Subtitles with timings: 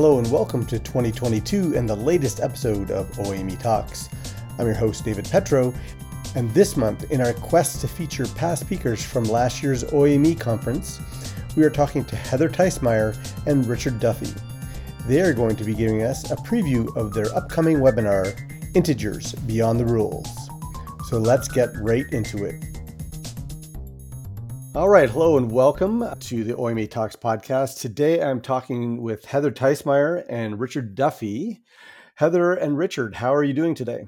[0.00, 4.08] Hello and welcome to 2022 and the latest episode of OAME Talks.
[4.56, 5.74] I'm your host, David Petro,
[6.36, 11.00] and this month, in our quest to feature past speakers from last year's OAME conference,
[11.56, 13.16] we are talking to Heather Theijsmeijer
[13.48, 14.32] and Richard Duffy.
[15.08, 18.38] They are going to be giving us a preview of their upcoming webinar,
[18.76, 20.28] Integers Beyond the Rules.
[21.08, 22.77] So let's get right into it.
[24.74, 27.80] All right, hello and welcome to the OAME Talks podcast.
[27.80, 31.62] Today I'm talking with Heather Theijsmeijer and Richard Duffy.
[32.16, 34.06] Heather and Richard, how are you doing today?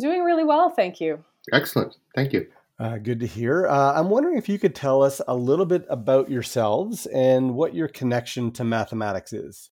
[0.00, 1.24] Doing really well, thank you.
[1.52, 2.46] Excellent, thank you.
[2.78, 3.66] Uh, good to hear.
[3.66, 7.74] Uh, I'm wondering if you could tell us a little bit about yourselves and what
[7.74, 9.70] your connection to mathematics is.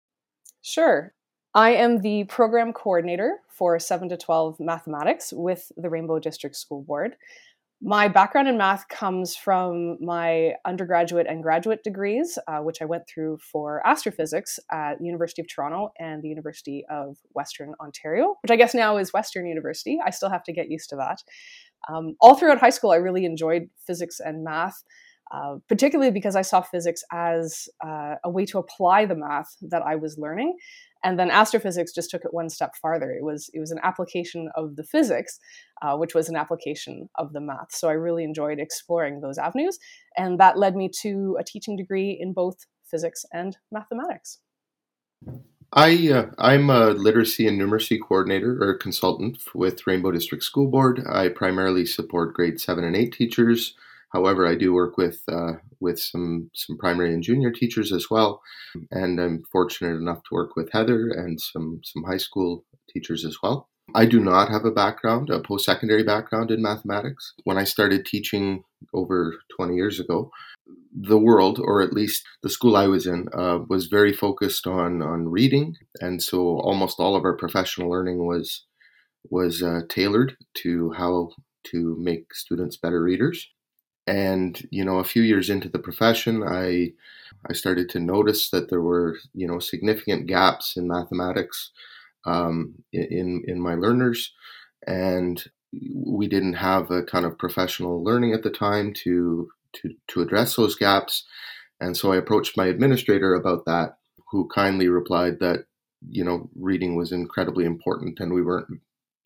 [0.60, 1.14] Sure.
[1.54, 6.82] I am the program coordinator for 7 to 12 mathematics with the Rainbow District School
[6.82, 7.16] Board.
[7.82, 13.06] My background in math comes from my undergraduate and graduate degrees, uh, which I went
[13.06, 18.50] through for astrophysics at the University of Toronto and the University of Western Ontario, which
[18.50, 19.98] I guess now is Western University.
[20.04, 21.22] I still have to get used to that.
[21.92, 24.82] Um, all throughout high school, I really enjoyed physics and math.
[25.32, 29.82] Uh, particularly because I saw physics as uh, a way to apply the math that
[29.82, 30.56] I was learning.
[31.06, 33.12] And then astrophysics just took it one step farther.
[33.12, 35.38] It was it was an application of the physics,
[35.80, 37.70] uh, which was an application of the math.
[37.70, 39.78] So I really enjoyed exploring those avenues,
[40.16, 44.40] and that led me to a teaching degree in both physics and mathematics.
[45.72, 51.04] I uh, I'm a literacy and numeracy coordinator or consultant with Rainbow District School Board.
[51.08, 53.74] I primarily support grade seven and eight teachers
[54.12, 58.40] However, I do work with uh, with some some primary and junior teachers as well,
[58.90, 63.36] and I'm fortunate enough to work with Heather and some some high school teachers as
[63.42, 63.68] well.
[63.94, 67.34] I do not have a background, a post secondary background in mathematics.
[67.44, 70.30] When I started teaching over 20 years ago,
[70.92, 75.02] the world, or at least the school I was in, uh, was very focused on
[75.02, 78.66] on reading, and so almost all of our professional learning was
[79.30, 81.30] was uh, tailored to how
[81.64, 83.48] to make students better readers.
[84.06, 86.92] And you know, a few years into the profession, I
[87.48, 91.72] I started to notice that there were you know significant gaps in mathematics
[92.24, 94.32] um, in in my learners,
[94.86, 100.22] and we didn't have a ton of professional learning at the time to to to
[100.22, 101.24] address those gaps.
[101.80, 103.98] And so I approached my administrator about that,
[104.30, 105.66] who kindly replied that
[106.08, 108.68] you know reading was incredibly important and we weren't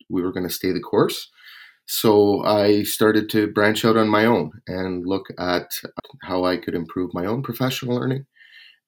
[0.09, 1.29] we were going to stay the course
[1.91, 5.69] so I started to branch out on my own and look at
[6.23, 8.25] how I could improve my own professional learning.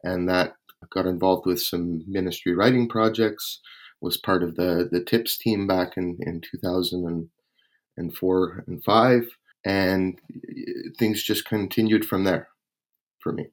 [0.04, 0.54] And that
[0.90, 3.60] got involved with some ministry writing projects,
[4.00, 9.30] was part of the, the TIPS team back in, in 2004 and 5.
[9.66, 10.18] And
[10.98, 12.48] things just continued from there
[13.20, 13.48] for me.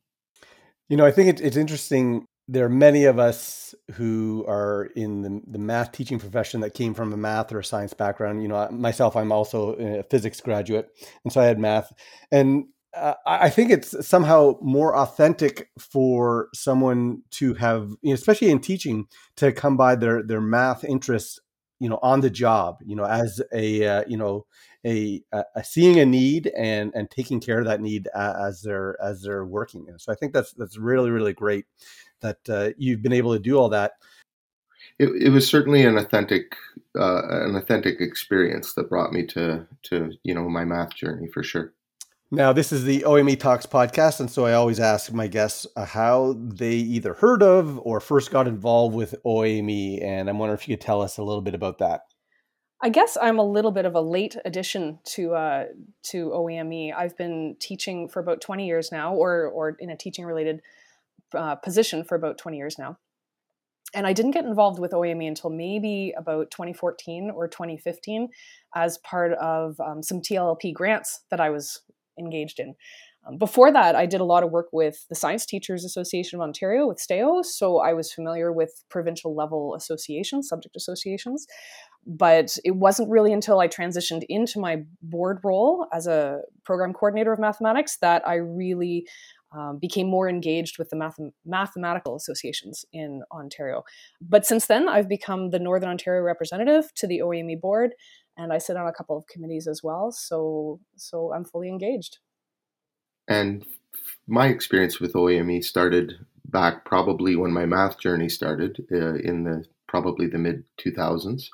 [0.88, 5.22] You know, I think it, it's interesting there are many of us who are in
[5.22, 8.42] the, the, math teaching profession that came from a math or a science background.
[8.42, 10.88] You know, myself, I'm also a physics graduate,
[11.22, 11.92] and so I had math.
[12.32, 18.50] And uh, I think it's somehow more authentic for someone to have, you know, especially
[18.50, 19.06] in teaching,
[19.36, 21.38] to come by their their math interests,
[21.78, 22.78] you know, on the job.
[22.84, 24.46] You know, as a uh, you know
[24.84, 29.22] a, a, seeing a need and and taking care of that need as they're as
[29.22, 29.86] they're working.
[29.98, 31.66] So I think that's that's really really great
[32.20, 33.92] that uh, you've been able to do all that.
[34.98, 36.56] It, it was certainly an authentic
[36.98, 41.42] uh, an authentic experience that brought me to to you know my math journey for
[41.42, 41.72] sure.
[42.32, 45.84] Now, this is the OAME Talks podcast, and so I always ask my guests uh,
[45.84, 50.68] how they either heard of or first got involved with OAME, and I'm wondering if
[50.68, 52.02] you could tell us a little bit about that.
[52.80, 55.64] I guess I'm a little bit of a late addition to uh,
[56.04, 56.94] to OAME.
[56.96, 60.62] I've been teaching for about 20 years now, or or in a teaching related
[61.34, 62.98] uh, position for about 20 years now.
[63.92, 68.28] And I didn't get involved with OAME until maybe about 2014 or 2015
[68.76, 71.82] as part of um, some TLLP grants that I was
[72.18, 72.74] engaged in.
[73.26, 76.42] Um, before that, I did a lot of work with the Science Teachers Association of
[76.42, 81.46] Ontario, with STAO, so I was familiar with provincial level associations, subject associations.
[82.06, 87.32] But it wasn't really until I transitioned into my board role as a program coordinator
[87.32, 89.06] of mathematics that I really
[89.52, 93.84] um, became more engaged with the math- mathematical associations in Ontario.
[94.20, 97.94] But since then, I've become the Northern Ontario representative to the OAME board,
[98.36, 100.12] and I sit on a couple of committees as well.
[100.12, 102.18] So, so I'm fully engaged.
[103.28, 103.64] And
[104.26, 106.14] my experience with OAME started
[106.44, 111.48] back probably when my math journey started uh, in the probably the mid 2000s.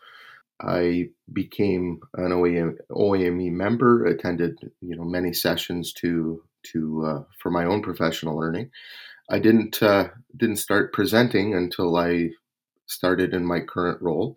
[0.61, 6.43] I became an OAM, OAME member, attended you know many sessions to
[6.73, 8.71] to uh, for my own professional learning.
[9.31, 12.31] I didn't uh, didn't start presenting until I
[12.87, 14.37] started in my current role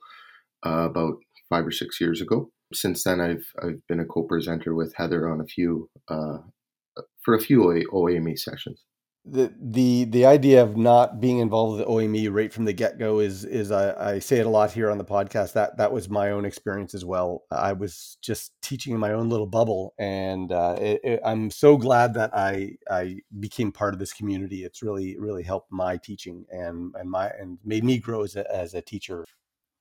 [0.65, 1.15] uh, about
[1.49, 2.49] five or six years ago.
[2.73, 7.61] Since then, I've I've been a co-presenter with Heather on a few for a few
[7.93, 8.83] OAME sessions
[9.25, 12.97] the the the idea of not being involved with the OAME right from the get
[12.97, 15.91] go is is I, I, say it a lot here on the podcast that that
[15.91, 17.43] was my own experience as well.
[17.51, 21.77] I was just teaching in my own little bubble, and uh, it, it, I'm so
[21.77, 24.63] glad that I I became part of this community.
[24.63, 28.49] It's really really helped my teaching and and my and made me grow as a,
[28.53, 29.25] as a teacher.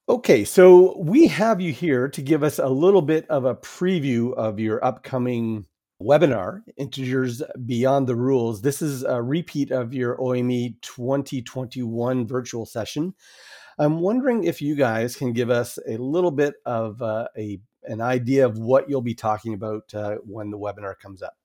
[0.09, 4.33] Okay, so we have you here to give us a little bit of a preview
[4.35, 5.67] of your upcoming
[6.03, 8.63] webinar, Integers Beyond the Rules.
[8.63, 13.15] This is a repeat of your OAME 2021 virtual session.
[13.79, 18.01] I'm wondering if you guys can give us a little bit of uh, a an
[18.01, 21.37] idea of what you'll be talking about uh, when the webinar comes up.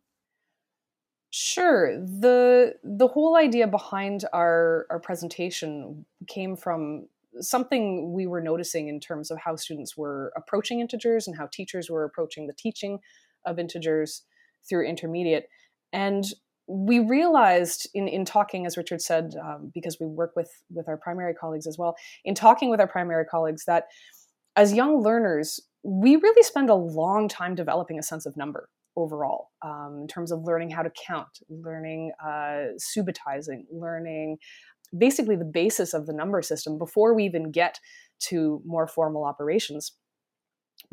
[1.29, 1.97] Sure.
[1.97, 7.07] the The whole idea behind our our presentation came from
[7.39, 11.89] something we were noticing in terms of how students were approaching integers and how teachers
[11.89, 13.00] were approaching the teaching
[13.45, 14.23] of integers
[14.68, 15.48] through intermediate.
[15.92, 16.25] And
[16.68, 20.98] we realized in, in talking, as Richard said, um, because we work with, with our
[20.98, 23.86] primary colleagues as well, in talking with our primary colleagues, that
[24.56, 29.50] as young learners, we really spend a long time developing a sense of number overall
[29.65, 34.38] um, in terms of learning how to count, learning uh, subitizing, learning
[34.98, 37.80] basically the basis of the number system before we even get
[38.19, 39.94] to more formal operations.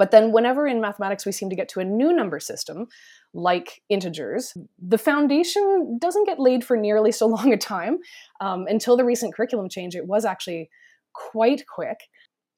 [0.00, 2.86] But then, whenever in mathematics we seem to get to a new number system,
[3.34, 7.98] like integers, the foundation doesn't get laid for nearly so long a time.
[8.40, 10.70] Um, until the recent curriculum change, it was actually
[11.12, 11.98] quite quick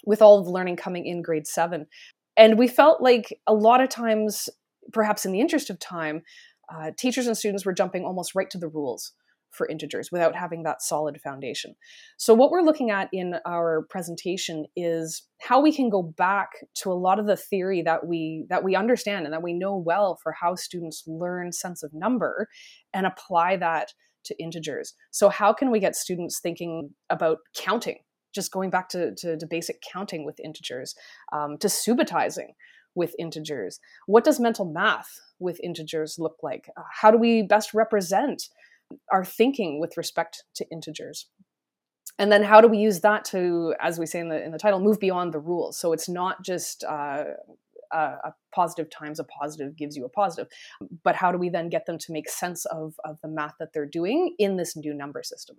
[0.06, 1.88] with all of the learning coming in grade seven.
[2.36, 4.48] And we felt like a lot of times,
[4.92, 6.22] perhaps in the interest of time,
[6.72, 9.14] uh, teachers and students were jumping almost right to the rules
[9.52, 11.74] for integers without having that solid foundation.
[12.16, 16.90] So, what we're looking at in our presentation is how we can go back to
[16.90, 20.18] a lot of the theory that we that we understand and that we know well
[20.22, 22.48] for how students learn sense of number
[22.92, 23.92] and apply that
[24.24, 24.94] to integers.
[25.10, 27.98] So, how can we get students thinking about counting?
[28.34, 30.94] Just going back to, to, to basic counting with integers,
[31.32, 32.54] um, to subitizing
[32.94, 33.78] with integers.
[34.06, 36.70] What does mental math with integers look like?
[36.76, 38.44] Uh, how do we best represent
[39.10, 41.28] our thinking with respect to integers.
[42.18, 44.58] And then how do we use that to as we say in the in the
[44.58, 45.78] title move beyond the rules?
[45.78, 47.24] So it's not just uh,
[47.90, 50.46] a, positive times a positive gives you a positive
[51.02, 53.72] but how do we then get them to make sense of of the math that
[53.72, 55.56] they're doing in this new number system?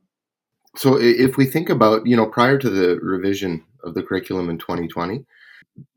[0.75, 4.57] So if we think about you know prior to the revision of the curriculum in
[4.57, 5.25] 2020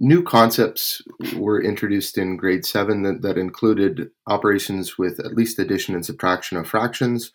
[0.00, 1.02] new concepts
[1.36, 6.56] were introduced in grade seven that, that included operations with at least addition and subtraction
[6.56, 7.32] of fractions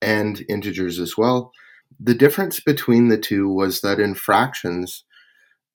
[0.00, 1.52] and integers as well.
[2.00, 5.04] The difference between the two was that in fractions,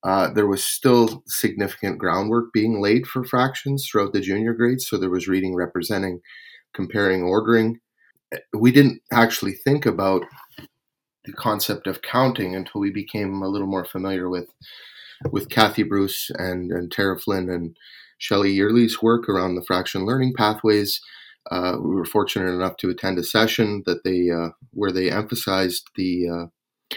[0.04, 4.88] uh, there was still significant groundwork being laid for fractions throughout the junior grades.
[4.88, 6.20] So there was reading, representing,
[6.74, 7.80] comparing, ordering.
[8.52, 10.24] We didn't actually think about
[11.24, 14.48] the concept of counting until we became a little more familiar with
[15.30, 17.76] with Kathy Bruce and, and Tara Flynn and
[18.18, 21.00] Shelley Yearley's work around the fraction learning pathways.
[21.50, 25.88] Uh, we were fortunate enough to attend a session that they uh, where they emphasized
[25.96, 26.96] the uh,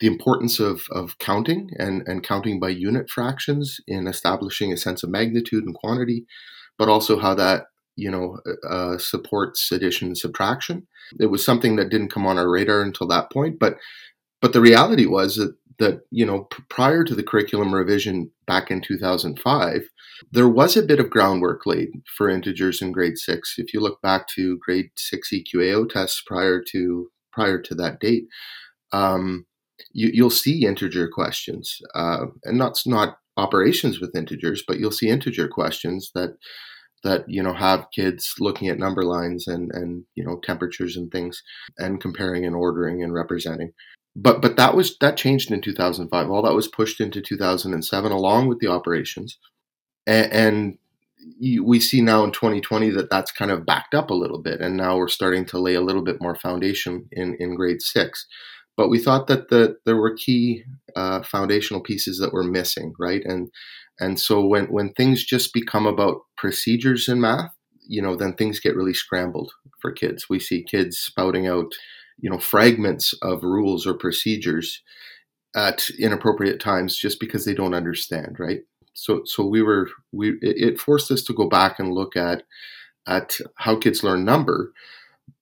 [0.00, 5.02] the importance of, of counting and, and counting by unit fractions in establishing a sense
[5.02, 6.26] of magnitude and quantity,
[6.78, 7.64] but also how that
[7.96, 10.86] you know uh, supports addition and subtraction.
[11.18, 13.76] It was something that didn't come on our radar until that point, but
[14.42, 18.80] but the reality was that that you know prior to the curriculum revision back in
[18.80, 19.88] 2005
[20.32, 24.00] there was a bit of groundwork laid for integers in grade 6 if you look
[24.02, 28.24] back to grade 6 eqao tests prior to prior to that date
[28.92, 29.46] um,
[29.92, 35.08] you, will see integer questions uh, and not not operations with integers but you'll see
[35.08, 36.36] integer questions that
[37.04, 41.12] that you know have kids looking at number lines and and you know temperatures and
[41.12, 41.42] things
[41.78, 43.72] and comparing and ordering and representing
[44.16, 46.30] but but that was that changed in 2005.
[46.30, 49.38] All that was pushed into 2007, along with the operations,
[50.06, 50.78] and, and
[51.38, 54.60] you, we see now in 2020 that that's kind of backed up a little bit,
[54.60, 58.26] and now we're starting to lay a little bit more foundation in in grade six.
[58.74, 63.22] But we thought that the, there were key uh, foundational pieces that were missing, right?
[63.24, 63.50] And
[64.00, 67.52] and so when when things just become about procedures in math,
[67.86, 70.26] you know, then things get really scrambled for kids.
[70.30, 71.72] We see kids spouting out
[72.18, 74.82] you know fragments of rules or procedures
[75.54, 78.60] at inappropriate times just because they don't understand right
[78.94, 82.42] so so we were we it forced us to go back and look at
[83.06, 84.72] at how kids learn number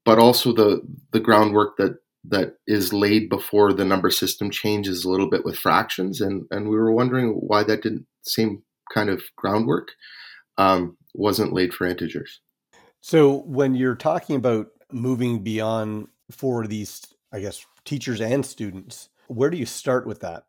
[0.04, 5.10] but also the the groundwork that that is laid before the number system changes a
[5.10, 8.62] little bit with fractions, and and we were wondering why that didn't same
[8.92, 9.92] kind of groundwork
[10.56, 12.40] um, wasn't laid for integers.
[13.00, 17.02] So when you're talking about moving beyond for these,
[17.32, 20.44] I guess, teachers and students, where do you start with that?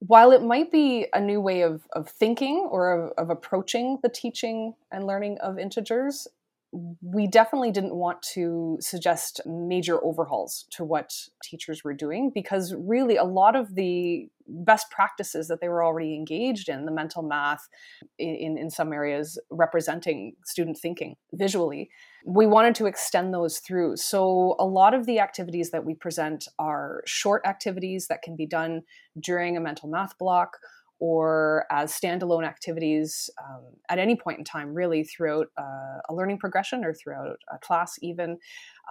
[0.00, 4.08] while it might be a new way of, of thinking or of, of approaching the
[4.08, 6.28] teaching and learning of integers,
[7.00, 13.16] we definitely didn't want to suggest major overhauls to what teachers were doing because really
[13.16, 17.68] a lot of the best practices that they were already engaged in the mental math
[18.18, 21.88] in, in some areas representing student thinking visually
[22.28, 26.48] we wanted to extend those through so a lot of the activities that we present
[26.58, 28.82] are short activities that can be done
[29.20, 30.58] during a mental math block
[30.98, 36.38] or as standalone activities um, at any point in time, really throughout uh, a learning
[36.38, 38.38] progression or throughout a class, even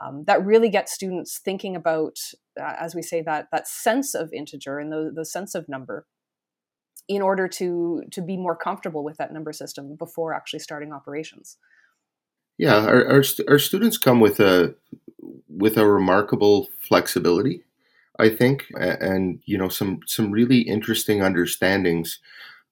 [0.04, 2.20] um, that really get students thinking about,
[2.60, 6.06] uh, as we say, that that sense of integer and the, the sense of number
[7.08, 11.58] in order to to be more comfortable with that number system before actually starting operations.
[12.58, 14.76] Yeah, our, our, our students come with a
[15.50, 17.66] with a remarkable flexibility
[18.20, 22.20] I think, and you know some some really interesting understandings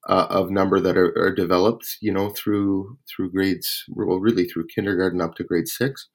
[0.07, 4.67] uh, of number that are, are, developed, you know, through through grades, well, really through
[4.67, 6.09] kindergarten up to grade six,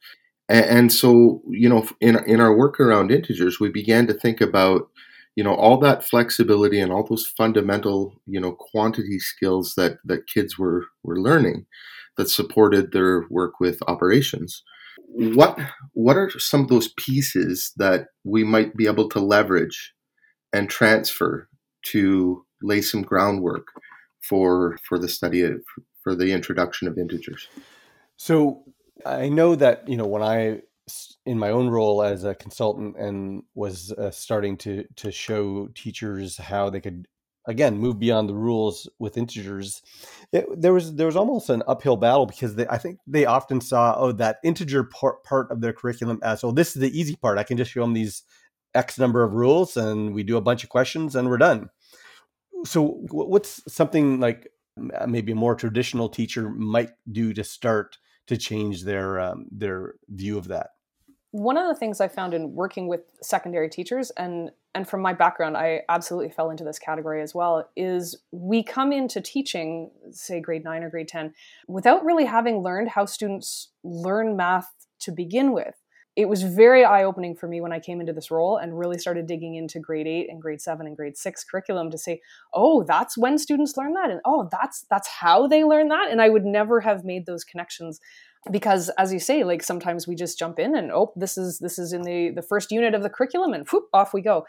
[0.48, 4.40] and, and so you know, in in our work around integers, we began to think
[4.40, 4.88] about
[5.36, 10.26] you know all that flexibility and all those fundamental you know quantity skills that that
[10.26, 11.66] kids were were learning
[12.18, 14.62] that supported their work with operations.
[15.06, 15.58] What
[15.94, 19.94] what are some of those pieces that we might be able to leverage
[20.52, 21.48] and transfer
[21.86, 23.68] to lay some groundwork
[24.28, 25.62] for for the study of
[26.02, 27.48] for the introduction of integers?
[28.16, 28.64] So
[29.06, 30.60] i know that you know when i
[31.24, 36.36] in my own role as a consultant and was uh, starting to to show teachers
[36.36, 37.06] how they could
[37.48, 39.82] again move beyond the rules with integers
[40.32, 43.60] it, there was there was almost an uphill battle because they, i think they often
[43.60, 47.16] saw oh that integer part, part of their curriculum as oh this is the easy
[47.16, 47.38] part.
[47.38, 48.22] I can just show them these
[48.74, 51.70] x number of rules and we do a bunch of questions and we're done.
[52.64, 54.48] So what's something like
[55.06, 60.36] maybe a more traditional teacher might do to start to change their um, their view
[60.36, 60.70] of that
[61.30, 65.12] one of the things I found in working with secondary teachers, and and from my
[65.12, 70.40] background, I absolutely fell into this category as well, is we come into teaching, say
[70.40, 71.34] grade nine or grade ten,
[71.66, 74.70] without really having learned how students learn math
[75.00, 75.74] to begin with.
[76.16, 78.98] It was very eye opening for me when I came into this role and really
[78.98, 82.20] started digging into grade eight and grade seven and grade six curriculum to say,
[82.52, 86.22] oh, that's when students learn that, and oh, that's that's how they learn that, and
[86.22, 88.00] I would never have made those connections
[88.50, 91.78] because as you say like sometimes we just jump in and oh this is this
[91.78, 94.44] is in the the first unit of the curriculum and whoop, off we go.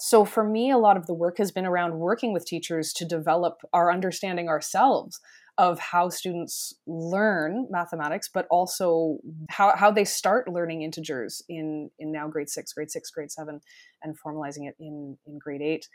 [0.00, 3.04] So for me a lot of the work has been around working with teachers to
[3.04, 5.20] develop our understanding ourselves
[5.56, 9.18] of how students learn mathematics, but also
[9.50, 13.60] how, how they start learning integers in, in now grade six, grade six, grade seven,
[14.02, 15.88] and formalizing it in, in grade eight.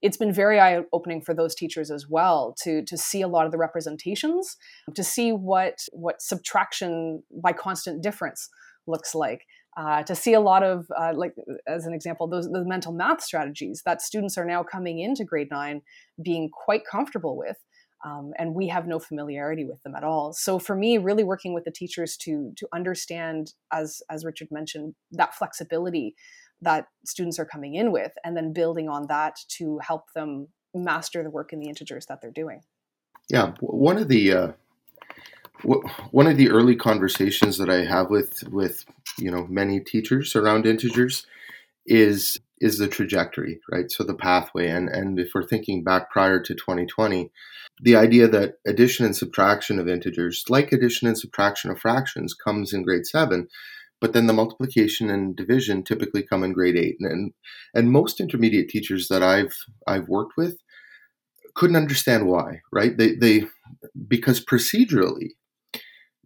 [0.00, 3.44] It's been very eye opening for those teachers as well to, to see a lot
[3.44, 4.56] of the representations,
[4.94, 8.48] to see what, what subtraction by constant difference
[8.86, 9.42] looks like.
[9.74, 11.34] Uh, to see a lot of, uh, like
[11.66, 15.48] as an example, those the mental math strategies that students are now coming into grade
[15.50, 15.80] nine
[16.22, 17.56] being quite comfortable with,
[18.04, 20.32] um, and we have no familiarity with them at all.
[20.32, 24.94] So for me, really working with the teachers to to understand, as as Richard mentioned,
[25.12, 26.14] that flexibility
[26.60, 31.22] that students are coming in with, and then building on that to help them master
[31.22, 32.60] the work in the integers that they're doing.
[33.28, 34.52] Yeah, one of the uh,
[36.10, 38.84] one of the early conversations that I have with with
[39.18, 41.26] you know many teachers around integers
[41.86, 43.90] is is the trajectory, right?
[43.90, 44.68] So the pathway.
[44.68, 47.30] And, and if we're thinking back prior to 2020,
[47.82, 52.72] the idea that addition and subtraction of integers, like addition and subtraction of fractions, comes
[52.72, 53.48] in grade seven,
[54.00, 56.96] but then the multiplication and division typically come in grade eight.
[57.00, 57.32] And,
[57.74, 59.56] and most intermediate teachers that I've,
[59.88, 60.58] I've worked with
[61.56, 62.96] couldn't understand why, right?
[62.96, 63.46] They, they,
[64.06, 65.30] because procedurally,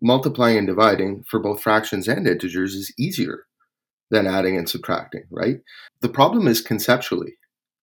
[0.02, 3.46] multiplying and dividing for both fractions and integers is easier
[4.10, 5.56] than adding and subtracting, right?
[6.00, 7.36] The problem is conceptually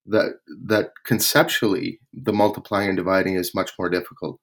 [0.06, 0.34] that
[0.66, 4.40] that conceptually the multiplying and dividing is much more difficult,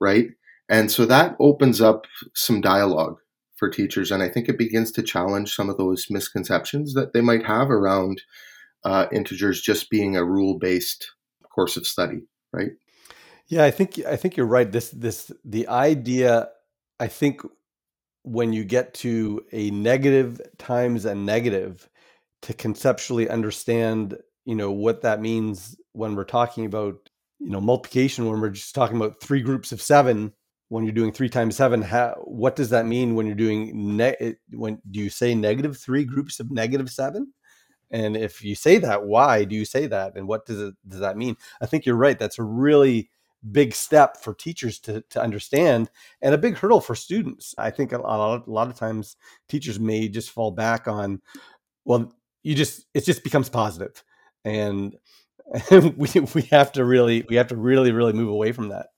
[0.00, 0.28] right?
[0.68, 3.18] And so that opens up some dialogue
[3.56, 7.20] for teachers, and I think it begins to challenge some of those misconceptions that they
[7.20, 8.22] might have around
[8.84, 11.12] uh, integers just being a rule-based
[11.54, 12.72] course of study, right?
[13.46, 14.70] Yeah, I think I think you're right.
[14.70, 16.48] This this the idea
[16.98, 17.42] I think
[18.22, 21.88] when you get to a negative times a negative
[22.42, 28.28] to conceptually understand you know what that means when we're talking about you know multiplication
[28.28, 30.32] when we're just talking about three groups of seven
[30.72, 34.34] when you're doing three times seven how, what does that mean when you're doing ne-
[34.52, 37.30] when do you say negative three groups of negative seven?
[37.90, 40.16] And if you say that why do you say that?
[40.16, 41.36] And what does it does that mean?
[41.60, 43.10] I think you're right that's a really
[43.50, 47.92] big step for teachers to, to understand and a big hurdle for students i think
[47.92, 49.16] a lot, of, a lot of times
[49.48, 51.20] teachers may just fall back on
[51.84, 52.12] well
[52.44, 54.04] you just it just becomes positive
[54.44, 54.96] and
[55.96, 58.88] we we have to really we have to really really move away from that.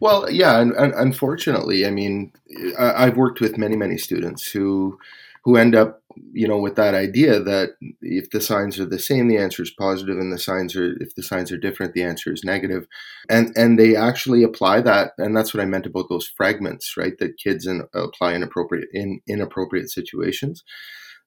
[0.00, 2.32] Well, yeah, and, and unfortunately, I mean,
[2.78, 4.98] I, I've worked with many many students who
[5.44, 6.00] who end up
[6.32, 7.70] you know with that idea that
[8.00, 11.14] if the signs are the same the answer is positive and the signs are if
[11.14, 12.86] the signs are different the answer is negative
[13.28, 17.18] and and they actually apply that and that's what i meant about those fragments right
[17.18, 20.62] that kids in, apply inappropriate in inappropriate situations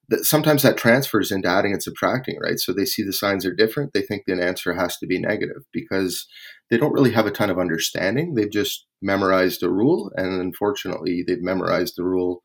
[0.10, 2.60] that sometimes that transfers into adding and subtracting, right?
[2.60, 3.94] So they see the signs are different.
[3.94, 6.28] They think the answer has to be negative because
[6.70, 8.36] they don't really have a ton of understanding.
[8.36, 12.44] They've just memorized a rule, and unfortunately, they've memorized the rule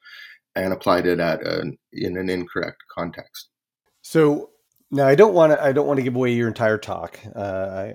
[0.55, 3.49] and applied it at an, in an incorrect context.
[4.03, 4.51] So
[4.91, 7.19] now I don't want to I don't want to give away your entire talk.
[7.35, 7.41] Uh,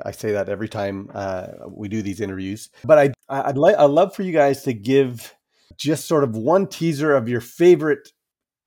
[0.06, 3.76] I, I, say that every time uh, we do these interviews, but I I'd like
[3.76, 5.36] I'd love for you guys to give
[5.78, 8.14] just sort of one teaser of your favorite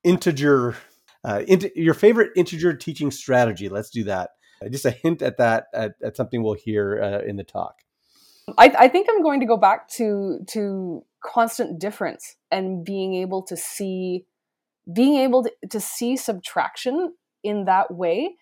[0.03, 0.75] integer
[1.23, 3.67] uh, int- your favorite integer teaching strategy.
[3.67, 4.31] Let's do that.
[4.69, 7.75] Just a hint at that at, at something we'll hear uh, in the talk.
[8.57, 13.43] I, I, think I'm going to go back to to constant difference and being able
[13.43, 14.25] to see
[14.91, 17.13] being able to, to see subtraction
[17.43, 18.35] in that way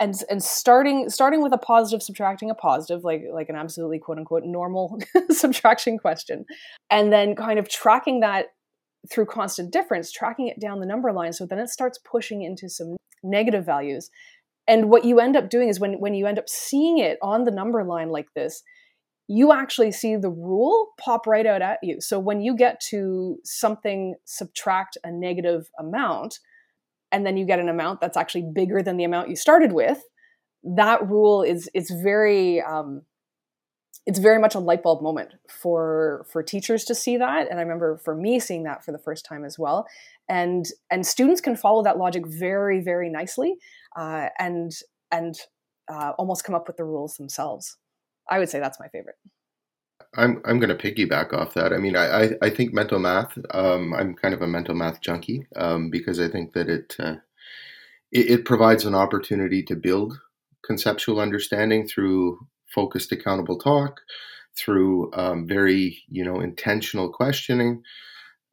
[0.00, 4.18] and and starting starting with a positive subtracting a positive like like an absolutely quote
[4.18, 4.98] unquote normal
[5.30, 6.44] subtraction question
[6.90, 8.46] and then kind of tracking that
[9.10, 11.32] through constant difference, tracking it down the number line.
[11.32, 14.10] So then it starts pushing into some negative values.
[14.66, 17.44] And what you end up doing is when, when you end up seeing it on
[17.44, 18.62] the number line like this,
[19.28, 22.00] you actually see the rule pop right out at you.
[22.00, 26.38] So when you get to something subtract a negative amount,
[27.12, 30.02] and then you get an amount that's actually bigger than the amount you started with,
[30.64, 33.02] that rule is it's very um,
[34.06, 37.50] it's very much a light bulb moment for for teachers to see that.
[37.50, 39.86] And i remember for me seeing that for the first time as well.
[40.28, 43.56] And and students can follow that logic very very nicely
[43.94, 44.72] uh, and
[45.12, 45.34] and
[45.92, 47.76] uh, almost come up with the rules themselves
[48.30, 49.16] i would say that's my favorite.
[50.14, 51.72] I'm i'm going to piggyback off that.
[51.72, 55.00] I mean i i, I think mental math um, i'm kind of a mental math
[55.00, 57.16] junkie um, because i think that it, uh,
[58.12, 60.18] it it provides an opportunity to build
[60.64, 64.00] conceptual understanding through focused accountable talk
[64.56, 67.82] through um, very you know intentional questioning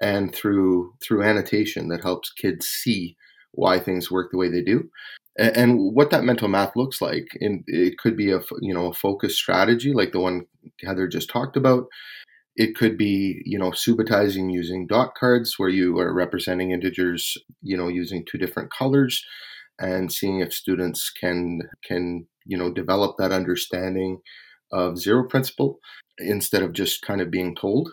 [0.01, 3.15] and through through annotation that helps kids see
[3.51, 4.89] why things work the way they do
[5.37, 8.93] and, what that mental math looks like and it could be a you know a
[8.93, 10.45] focused strategy like the one
[10.83, 11.85] heather just talked about.
[12.55, 17.77] It could be you know subitizing using dot cards where you are representing integers you
[17.77, 19.23] know using two different colors
[19.79, 24.19] and seeing if students can can you know develop that understanding
[24.71, 25.79] of zero principle
[26.17, 27.91] instead of just kind of being told.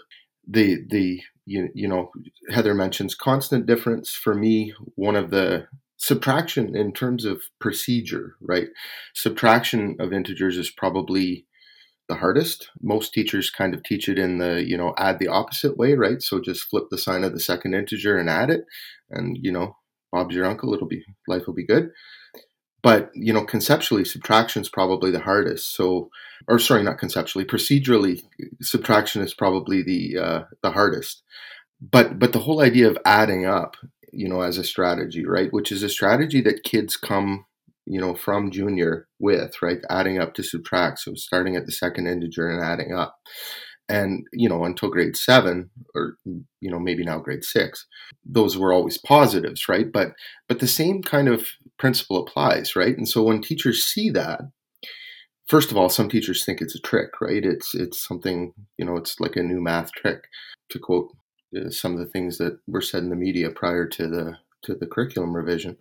[0.49, 2.11] The the you, you know
[2.51, 4.15] heather mentions constant difference.
[4.15, 5.67] For me one of the
[6.03, 8.69] subtraction in terms of procedure right?
[9.15, 11.47] Subtraction of integers is probably
[12.09, 12.71] the hardest.
[12.83, 16.21] Most teachers kind of teach it in the you know add the opposite way right?
[16.21, 18.65] So just flip the sign of the second integer and add it
[19.11, 19.77] and you know
[20.11, 21.91] bob's your uncle it'll be life will be good.
[22.83, 25.73] But you know conceptually subtraction is probably the hardest.
[25.77, 26.11] So
[26.49, 28.23] or sorry not conceptually procedurally
[28.61, 31.23] subtraction is probably the uh, the hardest.
[31.81, 33.77] But but the whole idea of adding up
[34.13, 35.53] you know as a strategy right?
[35.53, 37.47] Which is a strategy that kids come
[37.87, 39.81] you know from junior with right?
[39.91, 43.17] Adding up to subtract so starting at the second integer and adding up.
[43.89, 47.87] And you know until grade seven or you know maybe now grade six
[48.25, 49.91] those were always positives right?
[49.91, 50.13] But
[50.49, 51.47] but the same kind of
[51.79, 52.97] principle applies right?
[52.97, 54.41] And so when teachers see that
[55.47, 57.45] first of all some teachers think it's a trick right?
[57.45, 60.25] It's it's something you know it's like a new math trick
[60.71, 61.11] to quote
[61.57, 64.75] Uh, some of the things that were said in the media prior to the to
[64.75, 65.77] the curriculum revision.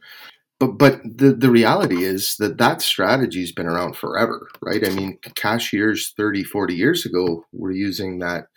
[0.59, 4.85] But but the the reality is that that strategy's been around forever right?
[4.85, 8.47] I mean cashiers 30 40 years ago were using that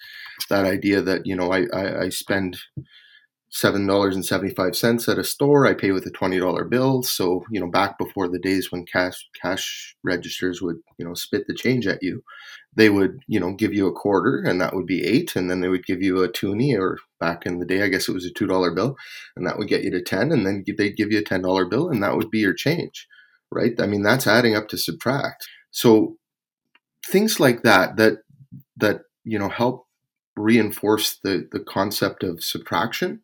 [0.51, 2.59] that idea that you know i i, I spend
[3.55, 5.65] $7.75 at a store.
[5.65, 7.05] I pay with a $20 bill.
[7.05, 11.47] So, you know, back before the days when cash cash registers would, you know, spit
[11.47, 12.25] the change at you,
[12.75, 15.37] they would, you know, give you a quarter and that would be eight.
[15.37, 18.09] And then they would give you a toonie or back in the day, I guess
[18.09, 18.97] it was a $2 bill
[19.37, 20.33] and that would get you to 10.
[20.33, 23.07] And then they'd give you a $10 bill and that would be your change,
[23.53, 23.81] right?
[23.81, 25.47] I mean, that's adding up to subtract.
[25.71, 26.17] So
[27.07, 28.15] things like that, that,
[28.79, 29.87] that, you know, help
[30.37, 33.21] reinforce the, the concept of subtraction.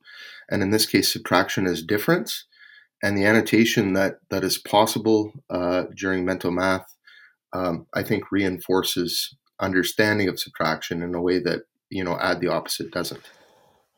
[0.51, 2.47] And in this case, subtraction is difference.
[3.03, 6.95] And the annotation that, that is possible uh, during mental math,
[7.53, 12.49] um, I think reinforces understanding of subtraction in a way that, you know, add the
[12.49, 13.23] opposite doesn't.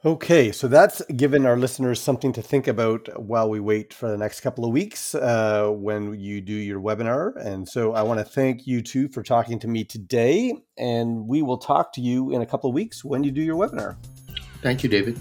[0.05, 4.17] Okay, so that's given our listeners something to think about while we wait for the
[4.17, 7.37] next couple of weeks uh, when you do your webinar.
[7.37, 10.55] And so I want to thank you two for talking to me today.
[10.77, 13.55] And we will talk to you in a couple of weeks when you do your
[13.55, 13.95] webinar.
[14.61, 15.21] Thank you, David.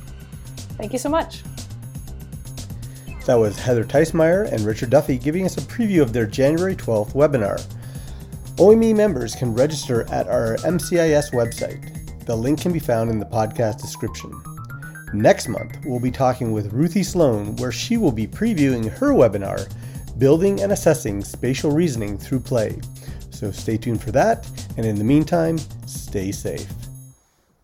[0.80, 1.44] Thank you so much.
[3.28, 7.13] That was Heather Theijsmeijer and Richard Duffy giving us a preview of their January 12th
[7.13, 7.63] webinar.
[8.58, 12.26] OAME members can register at our MCIS website.
[12.26, 14.41] The link can be found in the podcast description.
[15.13, 19.69] Next month, we'll be talking with Ruthie Sloan, where she will be previewing her webinar,
[20.17, 22.80] Building and Assessing Spatial Reasoning Through Play.
[23.30, 24.47] So stay tuned for that,
[24.78, 26.71] and in the meantime, stay safe.